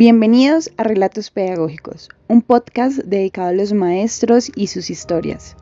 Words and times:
Bienvenidos 0.00 0.70
a 0.78 0.84
Relatos 0.84 1.30
Pedagógicos, 1.30 2.08
un 2.26 2.40
podcast 2.40 3.00
dedicado 3.00 3.48
a 3.48 3.52
los 3.52 3.74
maestros 3.74 4.50
y 4.56 4.68
sus 4.68 4.88
historias. 4.88 5.58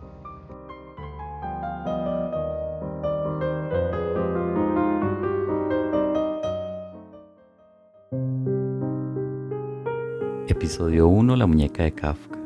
Episodio 10.47 11.09
1 11.09 11.35
La 11.35 11.49
muñeca 11.49 11.83
de 11.83 11.91
Kafka. 11.91 12.39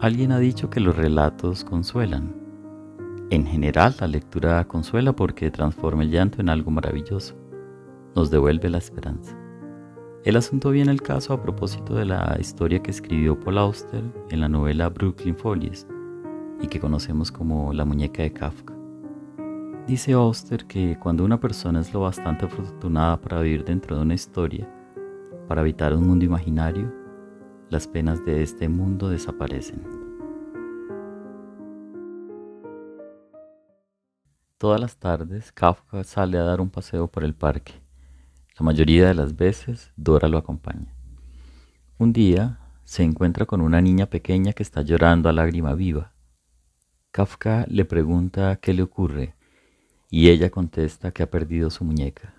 Alguien 0.00 0.32
ha 0.32 0.38
dicho 0.38 0.70
que 0.70 0.80
los 0.80 0.96
relatos 0.96 1.64
consuelan. 1.64 2.34
En 3.28 3.44
general, 3.44 3.94
la 4.00 4.06
lectura 4.06 4.64
consuela 4.64 5.12
porque 5.12 5.50
transforma 5.50 6.02
el 6.02 6.10
llanto 6.10 6.40
en 6.40 6.48
algo 6.48 6.70
maravilloso. 6.70 7.34
Nos 8.14 8.30
devuelve 8.30 8.70
la 8.70 8.78
esperanza. 8.78 9.36
El 10.24 10.36
asunto 10.36 10.70
viene 10.70 10.90
al 10.90 11.00
caso 11.00 11.32
a 11.32 11.40
propósito 11.40 11.94
de 11.94 12.04
la 12.04 12.36
historia 12.40 12.82
que 12.82 12.90
escribió 12.90 13.38
Paul 13.38 13.58
Auster 13.58 14.02
en 14.30 14.40
la 14.40 14.48
novela 14.48 14.88
Brooklyn 14.88 15.36
Follies 15.36 15.86
y 16.60 16.66
que 16.66 16.80
conocemos 16.80 17.30
como 17.30 17.72
La 17.72 17.84
muñeca 17.84 18.22
de 18.22 18.32
Kafka. 18.32 18.74
Dice 19.86 20.14
Auster 20.14 20.66
que 20.66 20.98
cuando 20.98 21.24
una 21.24 21.38
persona 21.38 21.80
es 21.80 21.94
lo 21.94 22.00
bastante 22.00 22.46
afortunada 22.46 23.20
para 23.20 23.40
vivir 23.40 23.64
dentro 23.64 23.94
de 23.94 24.02
una 24.02 24.14
historia, 24.14 24.68
para 25.46 25.60
habitar 25.60 25.94
un 25.94 26.08
mundo 26.08 26.24
imaginario, 26.24 26.92
las 27.70 27.86
penas 27.86 28.24
de 28.24 28.42
este 28.42 28.68
mundo 28.68 29.08
desaparecen. 29.08 29.84
Todas 34.58 34.80
las 34.80 34.96
tardes, 34.96 35.52
Kafka 35.52 36.02
sale 36.02 36.38
a 36.38 36.42
dar 36.42 36.60
un 36.60 36.70
paseo 36.70 37.06
por 37.06 37.22
el 37.22 37.34
parque 37.34 37.87
la 38.58 38.64
mayoría 38.64 39.06
de 39.06 39.14
las 39.14 39.36
veces 39.36 39.92
Dora 39.96 40.28
lo 40.28 40.36
acompaña. 40.36 40.92
Un 41.96 42.12
día 42.12 42.58
se 42.82 43.04
encuentra 43.04 43.46
con 43.46 43.60
una 43.60 43.80
niña 43.80 44.06
pequeña 44.06 44.52
que 44.52 44.64
está 44.64 44.82
llorando 44.82 45.28
a 45.28 45.32
lágrima 45.32 45.74
viva. 45.74 46.12
Kafka 47.12 47.66
le 47.68 47.84
pregunta 47.84 48.56
qué 48.56 48.74
le 48.74 48.82
ocurre 48.82 49.36
y 50.10 50.30
ella 50.30 50.50
contesta 50.50 51.12
que 51.12 51.22
ha 51.22 51.30
perdido 51.30 51.70
su 51.70 51.84
muñeca. 51.84 52.34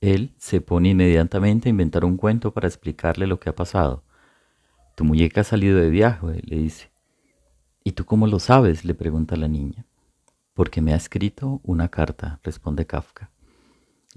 Él 0.00 0.34
se 0.38 0.60
pone 0.60 0.90
inmediatamente 0.90 1.68
a 1.68 1.70
inventar 1.70 2.04
un 2.04 2.16
cuento 2.16 2.52
para 2.52 2.68
explicarle 2.68 3.26
lo 3.26 3.40
que 3.40 3.50
ha 3.50 3.54
pasado. 3.56 4.04
Tu 4.94 5.04
muñeca 5.04 5.40
ha 5.40 5.44
salido 5.44 5.78
de 5.78 5.90
viaje, 5.90 6.42
le 6.44 6.58
dice. 6.58 6.92
¿Y 7.82 7.92
tú 7.92 8.04
cómo 8.04 8.28
lo 8.28 8.38
sabes? 8.38 8.84
le 8.84 8.94
pregunta 8.94 9.34
la 9.34 9.48
niña. 9.48 9.84
Porque 10.54 10.80
me 10.80 10.92
ha 10.92 10.96
escrito 10.96 11.60
una 11.64 11.88
carta, 11.88 12.38
responde 12.44 12.86
Kafka. 12.86 13.30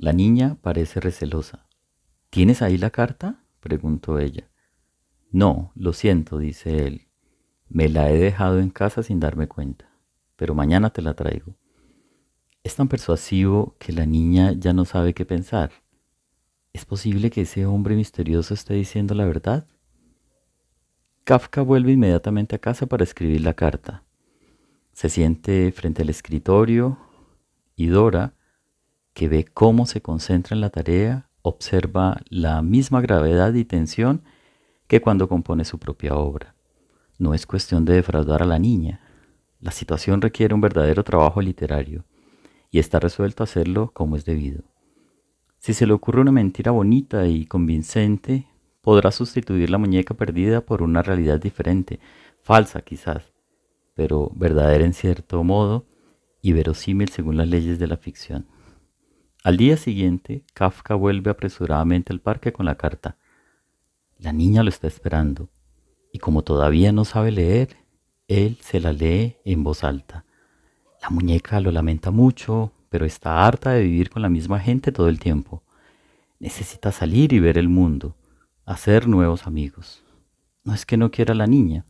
La 0.01 0.13
niña 0.13 0.57
parece 0.63 0.99
recelosa. 0.99 1.67
¿Tienes 2.31 2.63
ahí 2.63 2.79
la 2.79 2.89
carta? 2.89 3.43
preguntó 3.59 4.17
ella. 4.17 4.49
No, 5.29 5.71
lo 5.75 5.93
siento, 5.93 6.39
dice 6.39 6.87
él. 6.87 7.07
Me 7.69 7.87
la 7.87 8.09
he 8.09 8.17
dejado 8.17 8.57
en 8.57 8.71
casa 8.71 9.03
sin 9.03 9.19
darme 9.19 9.47
cuenta, 9.47 9.85
pero 10.37 10.55
mañana 10.55 10.89
te 10.89 11.03
la 11.03 11.13
traigo. 11.13 11.55
Es 12.63 12.77
tan 12.77 12.87
persuasivo 12.87 13.75
que 13.77 13.93
la 13.93 14.07
niña 14.07 14.53
ya 14.53 14.73
no 14.73 14.85
sabe 14.85 15.13
qué 15.13 15.23
pensar. 15.23 15.71
¿Es 16.73 16.83
posible 16.83 17.29
que 17.29 17.41
ese 17.41 17.67
hombre 17.67 17.95
misterioso 17.95 18.55
esté 18.55 18.73
diciendo 18.73 19.13
la 19.13 19.25
verdad? 19.25 19.67
Kafka 21.25 21.61
vuelve 21.61 21.91
inmediatamente 21.91 22.55
a 22.55 22.59
casa 22.59 22.87
para 22.87 23.03
escribir 23.03 23.41
la 23.41 23.53
carta. 23.53 24.03
Se 24.93 25.09
siente 25.09 25.71
frente 25.71 26.01
al 26.01 26.09
escritorio 26.09 26.97
y 27.75 27.85
Dora, 27.85 28.33
que 29.13 29.27
ve 29.27 29.45
cómo 29.45 29.85
se 29.85 30.01
concentra 30.01 30.55
en 30.55 30.61
la 30.61 30.69
tarea, 30.69 31.29
observa 31.41 32.21
la 32.29 32.61
misma 32.61 33.01
gravedad 33.01 33.53
y 33.53 33.65
tensión 33.65 34.23
que 34.87 35.01
cuando 35.01 35.27
compone 35.27 35.65
su 35.65 35.79
propia 35.79 36.15
obra. 36.15 36.55
No 37.17 37.33
es 37.33 37.45
cuestión 37.45 37.85
de 37.85 37.93
defraudar 37.93 38.41
a 38.41 38.45
la 38.45 38.59
niña. 38.59 39.01
La 39.59 39.71
situación 39.71 40.21
requiere 40.21 40.53
un 40.53 40.61
verdadero 40.61 41.03
trabajo 41.03 41.41
literario 41.41 42.03
y 42.71 42.79
está 42.79 42.99
resuelto 42.99 43.43
a 43.43 43.45
hacerlo 43.45 43.91
como 43.93 44.15
es 44.15 44.25
debido. 44.25 44.63
Si 45.59 45.73
se 45.73 45.85
le 45.85 45.93
ocurre 45.93 46.21
una 46.21 46.31
mentira 46.31 46.71
bonita 46.71 47.27
y 47.27 47.45
convincente, 47.45 48.47
podrá 48.81 49.11
sustituir 49.11 49.69
la 49.69 49.77
muñeca 49.77 50.15
perdida 50.15 50.61
por 50.61 50.81
una 50.81 51.03
realidad 51.03 51.39
diferente, 51.39 51.99
falsa 52.41 52.81
quizás, 52.81 53.31
pero 53.93 54.31
verdadera 54.33 54.85
en 54.85 54.93
cierto 54.93 55.43
modo 55.43 55.85
y 56.41 56.53
verosímil 56.53 57.09
según 57.09 57.37
las 57.37 57.47
leyes 57.47 57.77
de 57.77 57.87
la 57.87 57.97
ficción. 57.97 58.47
Al 59.43 59.57
día 59.57 59.75
siguiente, 59.75 60.43
Kafka 60.53 60.93
vuelve 60.93 61.31
apresuradamente 61.31 62.13
al 62.13 62.19
parque 62.19 62.53
con 62.53 62.67
la 62.67 62.75
carta. 62.75 63.17
La 64.19 64.33
niña 64.33 64.61
lo 64.61 64.69
está 64.69 64.85
esperando, 64.85 65.49
y 66.13 66.19
como 66.19 66.43
todavía 66.43 66.91
no 66.91 67.05
sabe 67.05 67.31
leer, 67.31 67.75
él 68.27 68.59
se 68.61 68.79
la 68.79 68.93
lee 68.93 69.37
en 69.43 69.63
voz 69.63 69.83
alta. 69.83 70.25
La 71.01 71.09
muñeca 71.09 71.59
lo 71.59 71.71
lamenta 71.71 72.11
mucho, 72.11 72.71
pero 72.89 73.03
está 73.03 73.47
harta 73.47 73.71
de 73.71 73.81
vivir 73.81 74.11
con 74.11 74.21
la 74.21 74.29
misma 74.29 74.59
gente 74.59 74.91
todo 74.91 75.09
el 75.09 75.19
tiempo. 75.19 75.63
Necesita 76.37 76.91
salir 76.91 77.33
y 77.33 77.39
ver 77.39 77.57
el 77.57 77.67
mundo, 77.67 78.15
hacer 78.65 79.07
nuevos 79.07 79.47
amigos. 79.47 80.03
No 80.63 80.75
es 80.75 80.85
que 80.85 80.97
no 80.97 81.09
quiera 81.09 81.33
a 81.33 81.37
la 81.37 81.47
niña, 81.47 81.83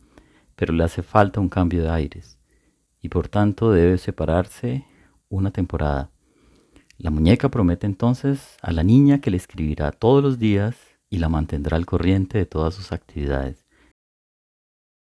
pero 0.56 0.72
le 0.72 0.84
hace 0.84 1.02
falta 1.02 1.38
un 1.38 1.50
cambio 1.50 1.82
de 1.82 1.90
aires, 1.90 2.38
y 3.02 3.10
por 3.10 3.28
tanto 3.28 3.72
debe 3.72 3.98
separarse 3.98 4.86
una 5.28 5.50
temporada. 5.50 6.11
La 6.98 7.10
muñeca 7.10 7.48
promete 7.48 7.86
entonces 7.86 8.56
a 8.60 8.70
la 8.70 8.82
niña 8.82 9.20
que 9.20 9.30
le 9.30 9.36
escribirá 9.36 9.92
todos 9.92 10.22
los 10.22 10.38
días 10.38 10.76
y 11.08 11.18
la 11.18 11.28
mantendrá 11.28 11.76
al 11.76 11.86
corriente 11.86 12.38
de 12.38 12.46
todas 12.46 12.74
sus 12.74 12.92
actividades. 12.92 13.66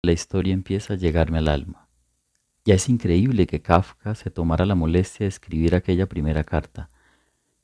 La 0.04 0.12
historia 0.12 0.54
empieza 0.54 0.94
a 0.94 0.98
llegarme 0.98 1.40
al 1.40 1.48
alma. 1.48 1.90
Ya 2.66 2.76
es 2.76 2.88
increíble 2.90 3.48
que 3.48 3.62
Kafka 3.62 4.16
se 4.16 4.30
tomara 4.30 4.66
la 4.66 4.76
molestia 4.76 5.26
de 5.26 5.30
escribir 5.30 5.76
aquella 5.76 6.08
primera 6.08 6.44
carta, 6.44 6.90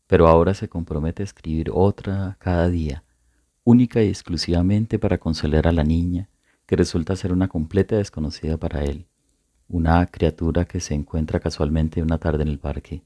pero 0.07 0.27
ahora 0.27 0.53
se 0.53 0.67
compromete 0.67 1.23
a 1.23 1.25
escribir 1.25 1.69
otra 1.71 2.37
cada 2.39 2.69
día, 2.69 3.03
única 3.63 4.01
y 4.01 4.09
exclusivamente 4.09 4.97
para 4.97 5.19
consolar 5.19 5.67
a 5.67 5.71
la 5.71 5.83
niña, 5.83 6.29
que 6.65 6.75
resulta 6.75 7.15
ser 7.15 7.31
una 7.31 7.47
completa 7.47 7.95
desconocida 7.95 8.57
para 8.57 8.83
él, 8.83 9.05
una 9.67 10.05
criatura 10.07 10.65
que 10.65 10.79
se 10.79 10.95
encuentra 10.95 11.39
casualmente 11.39 12.01
una 12.01 12.17
tarde 12.17 12.43
en 12.43 12.49
el 12.49 12.59
parque 12.59 13.03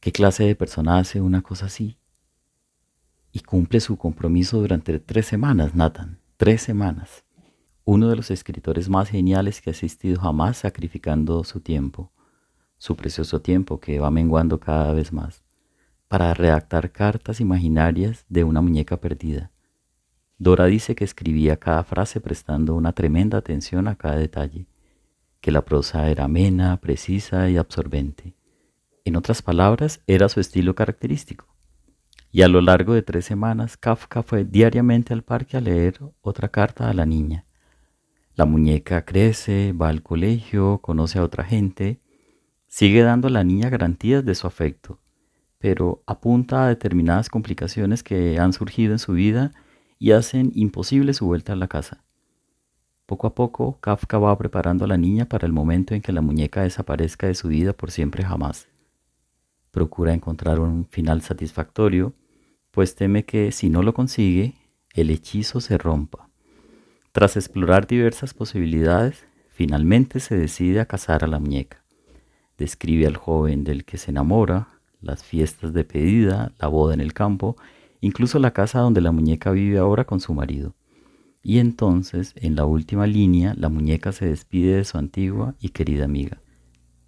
¿Qué 0.00 0.12
clase 0.12 0.44
de 0.44 0.56
persona 0.56 0.96
hace 0.96 1.20
una 1.20 1.42
cosa 1.42 1.66
así? 1.66 1.98
Y 3.32 3.40
cumple 3.40 3.80
su 3.80 3.98
compromiso 3.98 4.58
durante 4.58 4.98
tres 4.98 5.26
semanas, 5.26 5.74
Nathan. 5.74 6.18
Tres 6.38 6.62
semanas. 6.62 7.22
Uno 7.84 8.08
de 8.08 8.16
los 8.16 8.30
escritores 8.30 8.88
más 8.88 9.10
geniales 9.10 9.60
que 9.60 9.68
ha 9.68 9.72
existido 9.72 10.18
jamás 10.18 10.56
sacrificando 10.56 11.44
su 11.44 11.60
tiempo, 11.60 12.12
su 12.78 12.96
precioso 12.96 13.42
tiempo 13.42 13.78
que 13.78 13.98
va 13.98 14.10
menguando 14.10 14.58
cada 14.58 14.94
vez 14.94 15.12
más, 15.12 15.44
para 16.08 16.32
redactar 16.32 16.92
cartas 16.92 17.38
imaginarias 17.42 18.24
de 18.30 18.44
una 18.44 18.62
muñeca 18.62 18.96
perdida. 19.02 19.50
Dora 20.38 20.64
dice 20.64 20.94
que 20.94 21.04
escribía 21.04 21.58
cada 21.58 21.84
frase 21.84 22.22
prestando 22.22 22.74
una 22.74 22.94
tremenda 22.94 23.36
atención 23.36 23.86
a 23.86 23.96
cada 23.96 24.16
detalle, 24.16 24.66
que 25.42 25.50
la 25.50 25.62
prosa 25.66 26.08
era 26.08 26.24
amena, 26.24 26.78
precisa 26.78 27.50
y 27.50 27.58
absorbente 27.58 28.39
en 29.04 29.16
otras 29.16 29.42
palabras, 29.42 30.00
era 30.06 30.28
su 30.28 30.40
estilo 30.40 30.74
característico. 30.74 31.46
Y 32.32 32.42
a 32.42 32.48
lo 32.48 32.60
largo 32.60 32.94
de 32.94 33.02
tres 33.02 33.24
semanas, 33.24 33.76
Kafka 33.76 34.22
fue 34.22 34.44
diariamente 34.44 35.12
al 35.12 35.22
parque 35.22 35.56
a 35.56 35.60
leer 35.60 35.98
otra 36.20 36.48
carta 36.48 36.88
a 36.88 36.94
la 36.94 37.06
niña. 37.06 37.44
La 38.36 38.44
muñeca 38.44 39.04
crece, 39.04 39.72
va 39.72 39.88
al 39.88 40.02
colegio, 40.02 40.78
conoce 40.78 41.18
a 41.18 41.24
otra 41.24 41.44
gente, 41.44 41.98
sigue 42.68 43.02
dando 43.02 43.28
a 43.28 43.30
la 43.30 43.42
niña 43.42 43.68
garantías 43.68 44.24
de 44.24 44.36
su 44.36 44.46
afecto, 44.46 45.00
pero 45.58 46.02
apunta 46.06 46.64
a 46.64 46.68
determinadas 46.68 47.28
complicaciones 47.28 48.04
que 48.04 48.38
han 48.38 48.52
surgido 48.52 48.92
en 48.92 49.00
su 49.00 49.12
vida 49.12 49.50
y 49.98 50.12
hacen 50.12 50.52
imposible 50.54 51.14
su 51.14 51.26
vuelta 51.26 51.54
a 51.54 51.56
la 51.56 51.66
casa. 51.66 52.04
Poco 53.06 53.26
a 53.26 53.34
poco, 53.34 53.80
Kafka 53.80 54.18
va 54.18 54.38
preparando 54.38 54.84
a 54.84 54.88
la 54.88 54.96
niña 54.96 55.24
para 55.24 55.46
el 55.46 55.52
momento 55.52 55.94
en 55.94 56.00
que 56.00 56.12
la 56.12 56.20
muñeca 56.20 56.62
desaparezca 56.62 57.26
de 57.26 57.34
su 57.34 57.48
vida 57.48 57.72
por 57.72 57.90
siempre 57.90 58.24
jamás 58.24 58.68
procura 59.70 60.14
encontrar 60.14 60.60
un 60.60 60.86
final 60.86 61.22
satisfactorio, 61.22 62.14
pues 62.70 62.94
teme 62.94 63.24
que 63.24 63.52
si 63.52 63.68
no 63.68 63.82
lo 63.82 63.94
consigue, 63.94 64.54
el 64.94 65.10
hechizo 65.10 65.60
se 65.60 65.78
rompa. 65.78 66.28
Tras 67.12 67.36
explorar 67.36 67.86
diversas 67.86 68.34
posibilidades, 68.34 69.24
finalmente 69.50 70.20
se 70.20 70.36
decide 70.36 70.80
a 70.80 70.86
casar 70.86 71.24
a 71.24 71.26
la 71.26 71.40
muñeca. 71.40 71.82
Describe 72.56 73.06
al 73.06 73.16
joven 73.16 73.64
del 73.64 73.84
que 73.84 73.98
se 73.98 74.10
enamora, 74.10 74.68
las 75.00 75.24
fiestas 75.24 75.72
de 75.72 75.84
pedida, 75.84 76.52
la 76.58 76.68
boda 76.68 76.94
en 76.94 77.00
el 77.00 77.12
campo, 77.12 77.56
incluso 78.00 78.38
la 78.38 78.52
casa 78.52 78.80
donde 78.80 79.00
la 79.00 79.12
muñeca 79.12 79.50
vive 79.50 79.78
ahora 79.78 80.04
con 80.04 80.20
su 80.20 80.34
marido. 80.34 80.74
Y 81.42 81.58
entonces, 81.58 82.34
en 82.36 82.54
la 82.54 82.66
última 82.66 83.06
línea, 83.06 83.54
la 83.56 83.70
muñeca 83.70 84.12
se 84.12 84.26
despide 84.26 84.76
de 84.76 84.84
su 84.84 84.98
antigua 84.98 85.54
y 85.58 85.70
querida 85.70 86.04
amiga. 86.04 86.40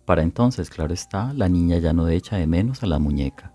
Para 0.05 0.23
entonces, 0.23 0.69
claro 0.69 0.93
está, 0.93 1.33
la 1.33 1.49
niña 1.49 1.79
ya 1.79 1.93
no 1.93 2.09
echa 2.09 2.37
de 2.37 2.47
menos 2.47 2.83
a 2.83 2.87
la 2.87 2.99
muñeca. 2.99 3.53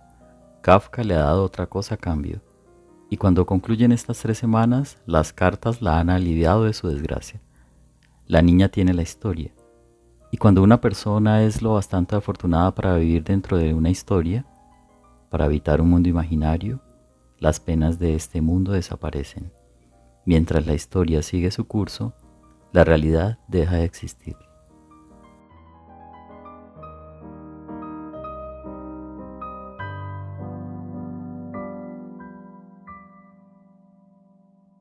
Kafka 0.61 1.03
le 1.03 1.15
ha 1.15 1.19
dado 1.19 1.43
otra 1.43 1.67
cosa 1.67 1.95
a 1.95 1.97
cambio, 1.97 2.41
Y 3.09 3.15
cuando 3.15 3.45
concluyen 3.45 3.93
estas 3.93 4.19
tres 4.19 4.37
semanas, 4.37 4.97
las 5.05 5.31
cartas 5.31 5.81
la 5.81 5.97
han 5.97 6.09
aliviado 6.09 6.65
de 6.65 6.73
su 6.73 6.89
desgracia. 6.89 7.41
La 8.25 8.41
niña 8.41 8.67
tiene 8.67 8.93
la 8.93 9.01
historia. 9.01 9.53
Y 10.29 10.37
cuando 10.37 10.61
una 10.61 10.81
persona 10.81 11.43
es 11.43 11.61
lo 11.61 11.75
bastante 11.75 12.17
afortunada 12.17 12.75
para 12.75 12.97
vivir 12.97 13.23
dentro 13.23 13.57
de 13.57 13.73
una 13.73 13.89
historia, 13.89 14.45
para 15.29 15.45
habitar 15.45 15.79
un 15.79 15.89
mundo 15.89 16.09
imaginario, 16.09 16.81
las 17.39 17.61
penas 17.61 17.97
de 17.97 18.15
este 18.15 18.41
mundo 18.41 18.73
desaparecen. 18.73 19.53
Mientras 20.25 20.65
la 20.67 20.73
historia 20.73 21.21
sigue 21.21 21.51
su 21.51 21.65
curso, 21.65 22.13
la 22.73 22.83
realidad 22.83 23.39
deja 23.47 23.75
de 23.75 23.85
existir. 23.85 24.35